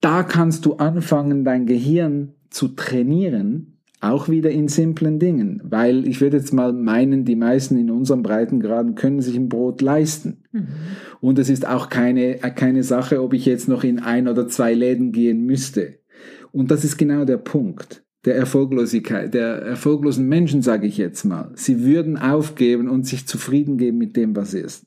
da 0.00 0.22
kannst 0.22 0.64
du 0.64 0.74
anfangen, 0.74 1.44
dein 1.44 1.66
Gehirn 1.66 2.34
zu 2.50 2.68
trainieren, 2.68 3.78
auch 4.00 4.28
wieder 4.28 4.50
in 4.50 4.68
simplen 4.68 5.18
Dingen, 5.18 5.60
weil 5.64 6.06
ich 6.06 6.20
würde 6.20 6.36
jetzt 6.36 6.52
mal 6.52 6.72
meinen, 6.72 7.24
die 7.24 7.34
meisten 7.34 7.76
in 7.76 7.90
unserem 7.90 8.22
Breitengraden 8.22 8.94
können 8.94 9.20
sich 9.20 9.36
ein 9.36 9.48
Brot 9.48 9.80
leisten. 9.80 10.44
Und 11.20 11.38
es 11.38 11.50
ist 11.50 11.66
auch 11.66 11.88
keine, 11.88 12.36
keine 12.36 12.84
Sache, 12.84 13.22
ob 13.22 13.34
ich 13.34 13.44
jetzt 13.44 13.68
noch 13.68 13.82
in 13.82 13.98
ein 13.98 14.28
oder 14.28 14.46
zwei 14.46 14.72
Läden 14.72 15.10
gehen 15.10 15.44
müsste. 15.44 15.98
Und 16.52 16.70
das 16.70 16.84
ist 16.84 16.96
genau 16.96 17.24
der 17.24 17.38
Punkt 17.38 18.04
der 18.24 18.34
Erfolglosigkeit, 18.36 19.32
der 19.32 19.62
erfolglosen 19.62 20.28
Menschen, 20.28 20.60
sage 20.60 20.86
ich 20.86 20.98
jetzt 20.98 21.24
mal. 21.24 21.52
Sie 21.54 21.84
würden 21.84 22.18
aufgeben 22.18 22.88
und 22.88 23.06
sich 23.06 23.26
zufrieden 23.26 23.78
geben 23.78 23.96
mit 23.96 24.16
dem, 24.16 24.34
was 24.36 24.54
ist. 24.54 24.86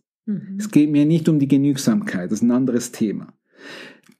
Es 0.57 0.69
geht 0.69 0.91
mir 0.91 1.05
nicht 1.05 1.27
um 1.27 1.39
die 1.39 1.47
Genügsamkeit, 1.47 2.25
das 2.31 2.39
ist 2.39 2.43
ein 2.43 2.51
anderes 2.51 2.91
Thema 2.91 3.33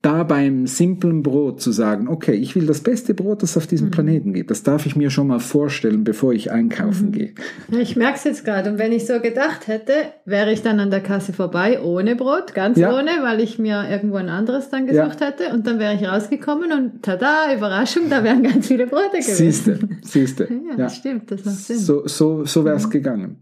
da 0.04 0.24
beim 0.24 0.66
simplen 0.66 1.22
Brot 1.22 1.62
zu 1.62 1.72
sagen, 1.72 2.08
okay, 2.08 2.34
ich 2.34 2.56
will 2.56 2.66
das 2.66 2.82
beste 2.82 3.14
Brot, 3.14 3.44
das 3.44 3.56
auf 3.56 3.68
diesem 3.68 3.88
Mhm. 3.88 3.92
Planeten 3.92 4.34
gibt, 4.34 4.50
das 4.50 4.64
darf 4.64 4.88
ich 4.88 4.96
mir 4.96 5.12
schon 5.12 5.28
mal 5.28 5.40
vorstellen, 5.40 6.04
bevor 6.04 6.34
ich 6.34 6.52
einkaufen 6.52 7.08
Mhm. 7.10 7.12
gehe. 7.12 7.34
Ja, 7.70 7.78
Ich 7.80 7.96
merke 7.96 8.18
es 8.18 8.24
jetzt 8.24 8.44
gerade. 8.44 8.72
Und 8.72 8.80
wenn 8.80 8.92
ich 8.92 9.06
so 9.06 9.20
gedacht 9.20 9.68
hätte, 9.68 9.94
wäre 10.26 10.52
ich 10.52 10.64
dann 10.64 10.80
an 10.80 10.90
der 10.90 11.02
Kasse 11.02 11.34
vorbei, 11.34 11.80
ohne 11.82 12.16
Brot, 12.16 12.56
ganz 12.56 12.80
Ja. 12.80 12.90
ohne, 12.98 13.12
weil 13.22 13.42
ich 13.42 13.60
mir 13.60 13.88
irgendwo 13.92 14.16
ein 14.18 14.30
anderes 14.30 14.70
dann 14.72 14.88
Ja. 14.88 15.06
gesucht 15.06 15.22
hätte. 15.22 15.54
Und 15.54 15.68
dann 15.68 15.78
wäre 15.78 15.94
ich 15.94 16.04
rausgekommen 16.08 16.72
und 16.72 17.04
tada, 17.04 17.54
Überraschung, 17.56 18.04
da 18.10 18.24
wären 18.24 18.42
ganz 18.42 18.68
viele 18.68 18.88
Brote 18.88 19.10
gewesen. 19.20 19.36
Siehste, 19.36 19.80
siehste. 20.02 20.44
Ja, 20.46 20.50
Ja. 20.72 20.76
das 20.78 20.96
stimmt, 20.96 21.30
das 21.30 21.46
macht 21.46 21.56
Sinn. 21.58 21.78
So, 21.78 22.08
so, 22.08 22.44
so 22.46 22.66
wäre 22.66 22.78
es 22.78 22.88
Mhm. 22.88 22.92
gegangen. 22.92 23.36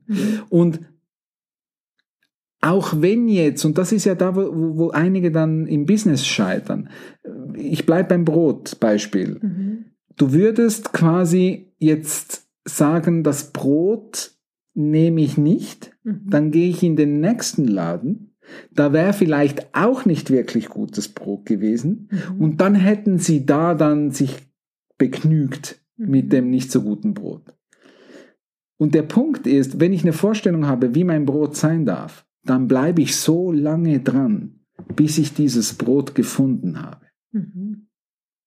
Und 0.50 0.80
auch 2.62 2.94
wenn 3.02 3.28
jetzt, 3.30 3.64
und 3.66 3.78
das 3.78 3.92
ist 3.92 4.06
ja 4.06 4.16
da, 4.16 4.36
wo, 4.36 4.78
wo 4.78 4.90
einige 4.90 5.32
dann 5.32 5.66
im 5.66 5.86
Business 5.86 6.26
scheitern, 6.26 6.90
ich 7.56 7.86
bleibe 7.86 8.10
beim 8.10 8.26
Brot-Beispiel. 8.26 9.40
Mhm. 9.42 9.86
Du 10.18 10.34
würdest 10.34 10.92
quasi 10.92 11.72
jetzt 11.78 12.48
sagen, 12.66 13.24
das 13.24 13.52
Brot 13.52 14.32
nehme 14.74 15.22
ich 15.22 15.38
nicht, 15.38 15.96
Mhm. 16.04 16.30
dann 16.30 16.52
gehe 16.52 16.70
ich 16.70 16.84
in 16.84 16.96
den 16.96 17.20
nächsten 17.22 17.68
Laden. 17.68 18.36
Da 18.74 18.94
wäre 18.94 19.14
vielleicht 19.14 19.68
auch 19.74 20.06
nicht 20.06 20.30
wirklich 20.32 20.70
gutes 20.70 21.08
Brot 21.10 21.46
gewesen. 21.46 22.10
Mhm. 22.12 22.42
Und 22.42 22.62
dann 22.62 22.76
hätten 22.76 23.20
sie 23.20 23.46
da 23.46 23.74
dann 23.76 24.12
sich 24.12 24.36
begnügt 24.98 25.80
Mhm. 25.98 26.10
mit 26.10 26.34
dem 26.34 26.50
nicht 26.50 26.72
so 26.72 26.82
guten 26.82 27.14
Brot. 27.14 27.44
Und 28.78 28.96
der 28.96 29.04
Punkt 29.04 29.46
ist, 29.48 29.80
wenn 29.80 29.94
ich 29.94 30.04
eine 30.04 30.14
Vorstellung 30.14 30.66
habe, 30.68 30.96
wie 30.96 31.04
mein 31.04 31.26
Brot 31.26 31.56
sein 31.56 31.86
darf, 31.86 32.26
dann 32.50 32.68
bleibe 32.68 33.02
ich 33.02 33.16
so 33.16 33.52
lange 33.52 34.00
dran, 34.00 34.56
bis 34.96 35.20
ich 35.20 35.34
dieses 35.34 35.76
Brot 35.76 36.16
gefunden 36.16 36.82
habe. 36.82 37.06
Mhm. 37.32 37.88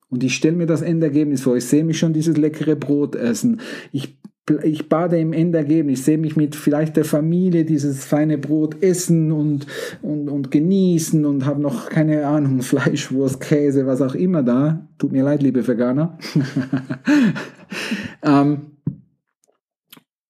Und 0.09 0.25
ich 0.25 0.35
stelle 0.35 0.57
mir 0.57 0.67
das 0.67 0.83
Endergebnis 0.83 1.43
vor. 1.43 1.57
Ich 1.57 1.67
sehe 1.67 1.85
mich 1.85 1.99
schon 1.99 2.13
dieses 2.13 2.37
leckere 2.37 2.77
Brot 2.77 3.15
essen. 3.15 3.61
Ich, 3.93 4.19
ich 4.63 4.89
bade 4.89 5.19
im 5.19 5.33
Endergebnis. 5.33 6.01
Ich 6.01 6.05
sehe 6.05 6.19
mich 6.19 6.37
mit 6.37 6.57
vielleicht 6.57 6.97
der 6.97 7.05
Familie 7.05 7.65
dieses 7.65 8.05
feine 8.05 8.39
Brot 8.39 8.83
essen 8.83 9.31
und, 9.31 9.67
und, 10.03 10.29
und 10.29 10.51
genießen 10.51 11.25
und 11.25 11.47
habe 11.47 11.63
noch 11.63 11.89
keine 11.89 12.27
Ahnung, 12.27 12.61
Fleisch, 12.63 13.13
Wurst, 13.13 13.41
Käse, 13.41 13.87
was 13.87 14.03
auch 14.03 14.15
immer 14.15 14.43
da. 14.43 14.87
Tut 14.99 15.13
mir 15.13 15.23
leid, 15.23 15.43
liebe 15.43 15.67
Veganer. 15.67 16.19
ähm, 18.23 18.73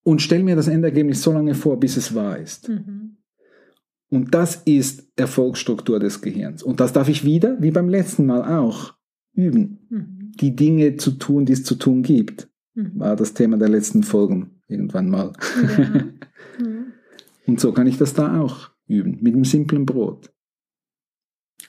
und 0.04 0.20
stelle 0.20 0.44
mir 0.44 0.56
das 0.56 0.68
Endergebnis 0.68 1.22
so 1.22 1.32
lange 1.32 1.54
vor, 1.54 1.80
bis 1.80 1.96
es 1.96 2.14
wahr 2.14 2.38
ist. 2.38 2.68
Mhm. 2.68 3.01
Und 4.12 4.34
das 4.34 4.56
ist 4.66 5.10
Erfolgsstruktur 5.16 5.98
des 5.98 6.20
Gehirns. 6.20 6.62
Und 6.62 6.80
das 6.80 6.92
darf 6.92 7.08
ich 7.08 7.24
wieder, 7.24 7.56
wie 7.62 7.70
beim 7.70 7.88
letzten 7.88 8.26
Mal 8.26 8.44
auch, 8.58 8.92
üben 9.32 9.78
Mhm. 9.88 10.32
die 10.38 10.54
Dinge 10.54 10.96
zu 10.96 11.12
tun, 11.12 11.46
die 11.46 11.54
es 11.54 11.64
zu 11.64 11.76
tun 11.76 12.02
gibt, 12.02 12.48
Mhm. 12.74 12.92
war 13.00 13.16
das 13.16 13.32
Thema 13.32 13.56
der 13.56 13.70
letzten 13.70 14.02
Folgen 14.02 14.60
irgendwann 14.68 15.08
mal. 15.08 15.32
Ja. 15.62 16.04
Mhm. 16.58 16.92
Und 17.46 17.58
so 17.58 17.72
kann 17.72 17.86
ich 17.86 17.96
das 17.96 18.12
da 18.12 18.38
auch 18.38 18.70
üben, 18.86 19.18
mit 19.22 19.32
einem 19.34 19.44
simplen 19.46 19.86
Brot. 19.86 20.30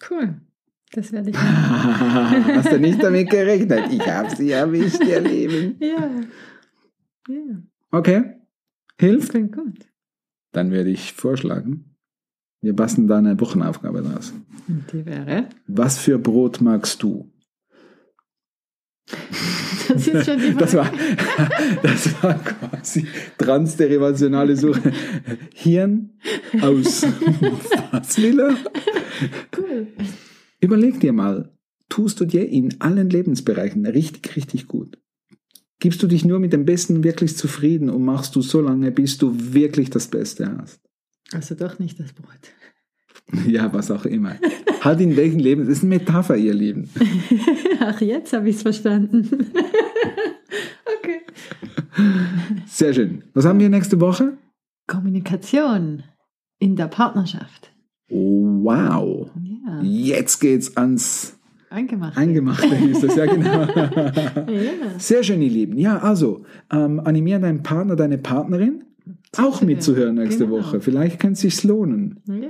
Cool. 0.10 0.42
Das 0.92 1.14
werde 1.14 1.30
ich. 1.30 1.38
Hast 1.38 2.72
du 2.74 2.80
nicht 2.80 3.02
damit 3.02 3.30
gerechnet? 3.30 3.86
Ich 3.92 4.06
habe 4.06 4.36
sie 4.36 4.52
erwischt, 4.52 5.02
ihr 5.04 5.22
Leben. 5.22 5.78
ja. 5.80 6.10
Ja. 7.30 7.64
Okay, 7.92 8.24
hilft? 9.00 9.30
Klingt 9.30 9.56
gut. 9.56 9.88
Dann 10.52 10.72
würde 10.72 10.90
ich 10.90 11.14
vorschlagen, 11.14 11.93
wir 12.64 12.74
basteln 12.74 13.08
da 13.08 13.18
eine 13.18 13.40
Wochenaufgabe 13.40 14.02
draus. 14.02 14.34
Die 14.92 15.06
wäre? 15.06 15.50
Was 15.68 16.00
für 16.00 16.18
Brot 16.18 16.62
magst 16.62 17.04
du? 17.04 17.30
Das 19.90 20.08
ist 20.08 20.26
schon 20.26 20.40
die 20.40 20.54
Das 20.58 20.74
war, 20.74 20.90
das 21.84 22.24
war 22.24 22.40
quasi 22.40 23.06
transderivationale 23.38 24.56
Suche. 24.56 24.94
Hirn 25.54 26.12
aus. 26.62 27.06
Was 27.92 28.18
will 28.22 28.40
er? 28.40 28.56
Cool. 29.58 29.88
Überleg 30.62 31.02
dir 31.02 31.12
mal, 31.12 31.52
tust 31.90 32.22
du 32.22 32.26
dir 32.26 32.48
in 32.48 32.80
allen 32.80 33.10
Lebensbereichen 33.10 33.86
richtig, 33.86 34.38
richtig 34.38 34.68
gut? 34.70 34.98
Gibst 35.80 36.02
du 36.02 36.08
dich 36.08 36.24
nur 36.24 36.40
mit 36.40 36.54
dem 36.54 36.64
Besten 36.64 37.04
wirklich 37.04 37.36
zufrieden 37.36 37.90
und 37.90 38.06
machst 38.06 38.38
du 38.38 38.42
so 38.42 38.62
lange, 38.62 38.90
bis 38.90 39.18
du 39.18 39.36
wirklich 39.54 39.90
das 39.90 40.08
Beste 40.08 40.58
hast? 40.58 40.80
Also 41.34 41.56
doch 41.56 41.80
nicht 41.80 42.00
das 42.00 42.14
Brot. 42.14 42.28
Ja, 43.48 43.74
was 43.74 43.90
auch 43.90 44.06
immer. 44.06 44.36
Halt 44.82 45.00
in 45.02 45.16
welchem 45.16 45.40
Leben? 45.40 45.62
Das 45.62 45.78
ist 45.78 45.84
eine 45.84 45.96
Metapher, 45.96 46.36
ihr 46.36 46.54
Lieben. 46.54 46.90
Ach, 47.80 48.00
jetzt 48.02 48.34
habe 48.34 48.50
ich 48.50 48.58
es 48.58 48.62
verstanden. 48.62 49.30
okay. 51.00 51.22
Sehr 52.68 52.94
schön. 52.94 53.24
Was 53.34 53.46
haben 53.46 53.60
wir 53.60 53.70
nächste 53.70 54.00
Woche? 54.02 54.38
Kommunikation 54.88 56.04
in 56.60 56.76
der 56.76 56.88
Partnerschaft. 56.88 57.72
Oh, 58.10 58.64
wow. 58.64 59.32
Ja, 59.42 59.82
Jetzt 59.82 60.40
geht's 60.40 60.76
ans 60.78 61.40
eingemacht. 61.70 62.18
Eingemachte, 62.18 62.76
hieß 62.76 63.02
das, 63.02 63.16
ja 63.16 63.26
genau. 63.26 63.64
Ja. 64.52 65.00
Sehr 65.00 65.24
schön, 65.24 65.42
ihr 65.42 65.50
Lieben. 65.50 65.78
Ja, 65.78 65.98
also, 65.98 66.46
ähm, 66.72 67.00
animier 67.00 67.40
deinen 67.40 67.64
Partner, 67.64 67.96
deine 67.96 68.18
Partnerin 68.20 68.84
auch 69.38 69.62
mitzuhören 69.62 70.16
nächste 70.16 70.46
Genau. 70.46 70.58
Woche. 70.60 70.80
Vielleicht 70.82 71.20
kann 71.20 71.34
es 71.34 71.42
sich 71.42 71.64
lohnen. 71.64 72.22
ja. 72.28 72.50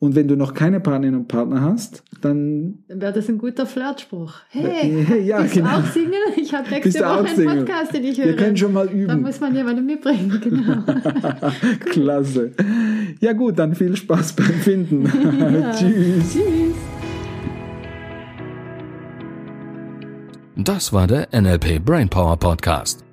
Und 0.00 0.16
wenn 0.16 0.26
du 0.26 0.34
noch 0.34 0.52
keine 0.52 0.80
Partnerin 0.80 1.14
und 1.14 1.28
Partner 1.28 1.60
hast, 1.60 2.02
dann 2.22 2.78
Dann 2.88 3.00
wäre 3.00 3.12
das 3.12 3.28
ein 3.28 3.38
guter 3.38 3.66
Flirtspruch. 3.66 4.34
Hey, 4.48 5.06
Äh, 5.08 5.20
ja, 5.22 5.40
bist 5.42 5.54
genau. 5.54 5.68
du 5.70 5.76
auch 5.76 5.86
Single? 5.86 6.18
Ich 6.38 6.52
habe 6.52 6.68
nächste 6.70 6.98
Woche 7.04 7.18
einen 7.18 7.26
Single? 7.28 7.56
Podcast, 7.58 7.94
den 7.94 8.02
ich 8.02 8.18
höre. 8.18 8.26
wir 8.26 8.34
können 8.36 8.56
schon 8.56 8.72
mal 8.72 8.88
Da 8.88 8.92
üben. 8.92 9.22
muss 9.22 9.38
man 9.38 9.54
jemanden 9.54 9.86
mitbringen, 9.86 10.40
genau. 10.42 10.82
Klasse. 11.90 12.50
Ja 13.20 13.32
gut, 13.32 13.60
dann 13.60 13.76
viel 13.76 13.94
Spaß 13.94 14.32
beim 14.32 14.46
Finden. 14.46 15.04
Ja. 15.38 15.70
Tschüss. 15.76 16.32
Tschüss. 16.32 16.74
Das 20.56 20.92
war 20.92 21.06
der 21.06 21.28
NLP 21.32 21.78
Brainpower 21.78 22.36
Podcast. 22.38 23.04